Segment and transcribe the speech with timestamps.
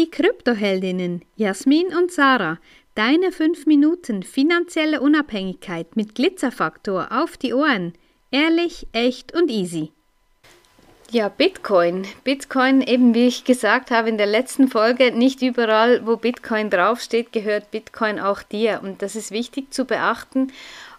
[0.00, 2.58] die Kryptoheldinnen Jasmin und Sarah.
[2.94, 7.92] Deine 5 Minuten finanzielle Unabhängigkeit mit Glitzerfaktor auf die Ohren.
[8.30, 9.92] Ehrlich, echt und easy.
[11.10, 12.06] Ja, Bitcoin.
[12.24, 17.30] Bitcoin, eben wie ich gesagt habe in der letzten Folge, nicht überall, wo Bitcoin draufsteht,
[17.30, 18.80] gehört Bitcoin auch dir.
[18.82, 20.50] Und das ist wichtig zu beachten,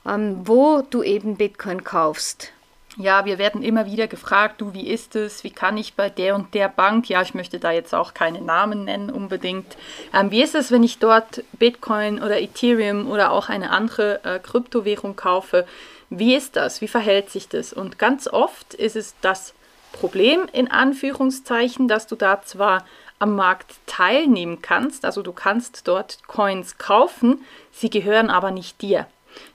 [0.05, 2.53] ähm, wo du eben Bitcoin kaufst.
[2.97, 5.45] Ja, wir werden immer wieder gefragt, du, wie ist es?
[5.45, 7.09] Wie kann ich bei der und der Bank?
[7.09, 9.77] Ja, ich möchte da jetzt auch keine Namen nennen unbedingt.
[10.13, 14.39] Ähm, wie ist es, wenn ich dort Bitcoin oder Ethereum oder auch eine andere äh,
[14.39, 15.65] Kryptowährung kaufe?
[16.09, 16.81] Wie ist das?
[16.81, 17.71] Wie verhält sich das?
[17.71, 19.53] Und ganz oft ist es das
[19.93, 22.85] Problem in Anführungszeichen, dass du da zwar
[23.19, 29.05] am Markt teilnehmen kannst, also du kannst dort Coins kaufen, sie gehören aber nicht dir.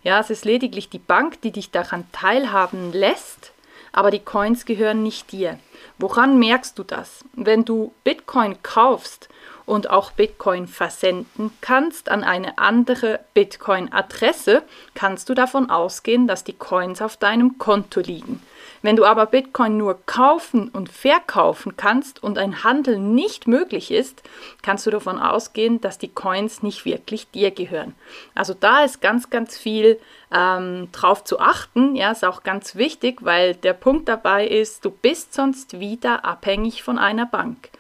[0.03, 3.53] Ja, es ist lediglich die Bank, die dich daran teilhaben lässt,
[3.93, 5.59] aber die Coins gehören nicht dir.
[5.99, 7.25] Woran merkst du das?
[7.33, 9.29] Wenn du Bitcoin kaufst
[9.65, 14.63] und auch Bitcoin versenden kannst an eine andere Bitcoin-Adresse,
[14.95, 18.43] kannst du davon ausgehen, dass die Coins auf deinem Konto liegen.
[18.87, 24.23] Wenn du aber Bitcoin nur kaufen und verkaufen kannst und ein Handel nicht möglich ist,
[24.63, 27.97] kannst du davon ausgehen, dass die Coins nicht wirklich dir gehören.
[28.37, 29.99] Also da ist ganz, ganz viel
[30.33, 31.97] ähm, drauf zu achten.
[31.97, 36.85] Ja, ist auch ganz wichtig, weil der Punkt dabei ist, du bist sonst wieder abhängig
[36.85, 37.71] von einer Bank.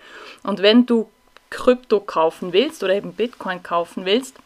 [0.42, 1.08] Und wenn du
[1.50, 4.41] Krypto kaufen willst oder eben Bitcoin kaufen willst,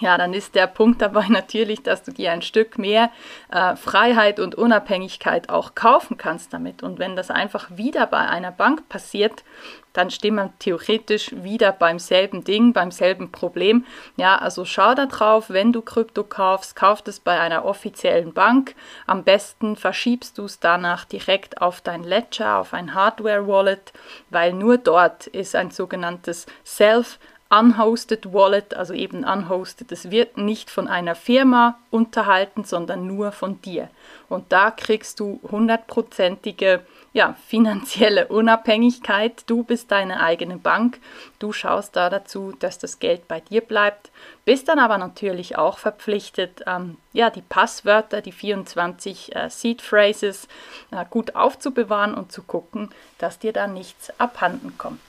[0.00, 3.10] ja, dann ist der Punkt dabei natürlich, dass du dir ein Stück mehr
[3.50, 6.82] äh, Freiheit und Unabhängigkeit auch kaufen kannst damit.
[6.82, 9.44] Und wenn das einfach wieder bei einer Bank passiert,
[9.92, 13.84] dann steht man theoretisch wieder beim selben Ding, beim selben Problem.
[14.16, 18.74] Ja, also schau da drauf, wenn du Krypto kaufst, kauf es bei einer offiziellen Bank.
[19.06, 23.92] Am besten verschiebst du es danach direkt auf dein Ledger, auf ein Hardware-Wallet,
[24.30, 27.18] weil nur dort ist ein sogenanntes Self-
[27.52, 33.60] Unhosted Wallet, also eben unhosted, das wird nicht von einer Firma unterhalten, sondern nur von
[33.60, 33.90] dir.
[34.30, 36.80] Und da kriegst du hundertprozentige
[37.12, 39.42] ja, finanzielle Unabhängigkeit.
[39.50, 40.98] Du bist deine eigene Bank.
[41.38, 44.10] Du schaust da dazu, dass das Geld bei dir bleibt.
[44.46, 50.48] Bist dann aber natürlich auch verpflichtet, ähm, ja, die Passwörter, die 24 äh, Seed Phrases
[50.90, 55.00] äh, gut aufzubewahren und zu gucken, dass dir da nichts abhanden kommt.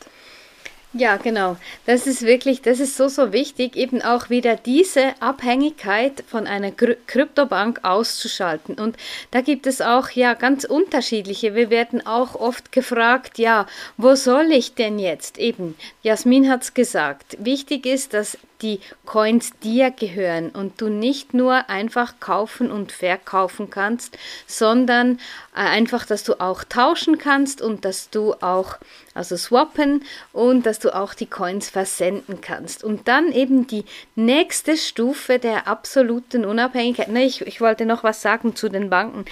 [0.95, 1.57] Ja, genau.
[1.87, 6.69] Das ist wirklich, das ist so, so wichtig, eben auch wieder diese Abhängigkeit von einer
[6.71, 8.75] Kryptobank auszuschalten.
[8.75, 8.95] Und
[9.31, 11.55] da gibt es auch ja ganz unterschiedliche.
[11.55, 13.65] Wir werden auch oft gefragt, ja,
[13.97, 15.39] wo soll ich denn jetzt?
[15.39, 17.37] Eben, Jasmin hat es gesagt.
[17.39, 23.69] Wichtig ist, dass die Coins dir gehören und du nicht nur einfach kaufen und verkaufen
[23.69, 25.19] kannst, sondern
[25.53, 28.77] äh, einfach, dass du auch tauschen kannst und dass du auch,
[29.13, 32.83] also swappen und dass du auch die Coins versenden kannst.
[32.83, 33.85] Und dann eben die
[34.15, 37.09] nächste Stufe der absoluten Unabhängigkeit.
[37.09, 39.25] Ne, ich, ich wollte noch was sagen zu den Banken.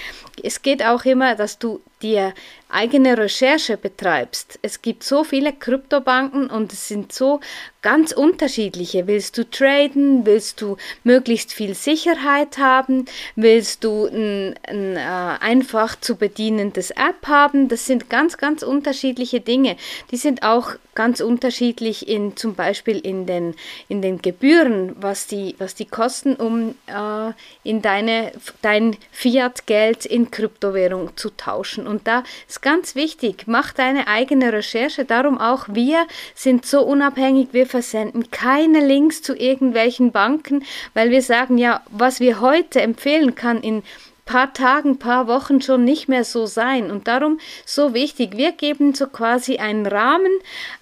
[0.44, 2.34] Es geht auch immer, dass du dir
[2.70, 4.60] eigene Recherche betreibst.
[4.62, 7.42] Es gibt so viele Kryptobanken und es sind so
[7.82, 9.08] ganz unterschiedliche.
[9.08, 10.26] Willst du traden?
[10.26, 13.06] Willst du möglichst viel Sicherheit haben?
[13.36, 17.68] Willst du ein, ein äh, einfach zu bedienendes App haben?
[17.68, 19.76] Das sind ganz, ganz unterschiedliche Dinge.
[20.12, 23.56] Die sind auch ganz unterschiedlich in zum Beispiel in den,
[23.88, 27.32] in den Gebühren, was die, was die kosten, um äh,
[27.64, 28.32] in deine,
[28.62, 31.88] dein Fiat-Geld in Kryptowährung zu tauschen.
[31.88, 35.06] Und da ist ganz wichtig, mach deine eigene Recherche.
[35.06, 40.64] Darum auch wir sind so unabhängig, wir versenden keine Links zu irgendwelchen Banken,
[40.94, 43.84] weil wir sagen, ja, was wir heute empfehlen kann in
[44.26, 46.92] paar Tagen, paar Wochen schon nicht mehr so sein.
[46.92, 50.32] Und darum so wichtig, wir geben so quasi einen Rahmen,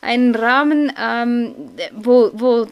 [0.01, 1.55] einen Rahmen, ähm,
[1.93, 2.67] wo, wo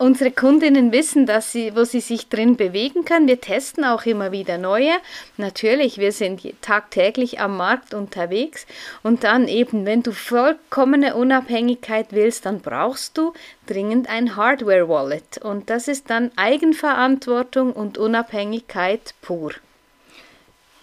[0.00, 3.28] unsere Kundinnen wissen, dass sie, wo sie sich drin bewegen können.
[3.28, 4.92] Wir testen auch immer wieder neue.
[5.36, 8.66] Natürlich, wir sind tagtäglich am Markt unterwegs.
[9.02, 13.34] Und dann eben, wenn du vollkommene Unabhängigkeit willst, dann brauchst du
[13.66, 15.36] dringend ein Hardware-Wallet.
[15.42, 19.52] Und das ist dann Eigenverantwortung und Unabhängigkeit pur.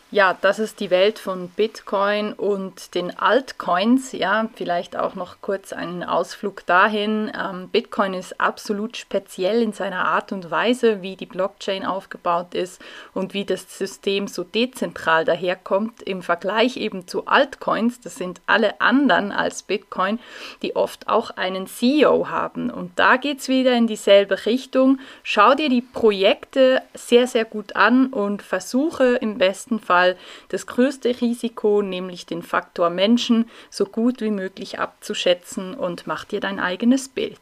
[0.09, 4.13] Ja, das ist die Welt von Bitcoin und den Altcoins.
[4.13, 7.29] Ja, vielleicht auch noch kurz einen Ausflug dahin.
[7.37, 12.81] Ähm, Bitcoin ist absolut speziell in seiner Art und Weise, wie die Blockchain aufgebaut ist
[13.13, 17.99] und wie das System so dezentral daherkommt im Vergleich eben zu Altcoins.
[17.99, 20.19] Das sind alle anderen als Bitcoin,
[20.61, 22.69] die oft auch einen CEO haben.
[22.69, 24.99] Und da geht es wieder in dieselbe Richtung.
[25.23, 30.15] Schau dir die Projekte sehr, sehr gut an und versuche im besten Fall Fall
[30.49, 36.39] das größte Risiko, nämlich den Faktor Menschen, so gut wie möglich abzuschätzen und mach dir
[36.39, 37.39] dein eigenes Bild.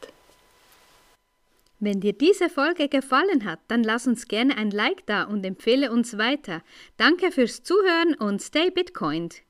[1.78, 5.92] Wenn dir diese Folge gefallen hat, dann lass uns gerne ein Like da und empfehle
[5.92, 6.62] uns weiter.
[6.96, 9.42] Danke fürs Zuhören und stay Bitcoined.